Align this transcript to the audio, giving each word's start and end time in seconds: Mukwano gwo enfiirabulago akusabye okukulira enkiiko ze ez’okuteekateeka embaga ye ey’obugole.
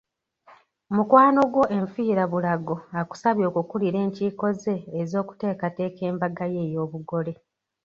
Mukwano 0.95 1.41
gwo 1.53 1.63
enfiirabulago 1.77 2.75
akusabye 2.99 3.43
okukulira 3.51 3.97
enkiiko 4.05 4.47
ze 4.61 4.75
ez’okuteekateeka 5.01 6.01
embaga 6.09 6.45
ye 6.53 6.61
ey’obugole. 6.67 7.33